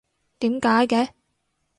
[0.39, 1.09] 點解嘅？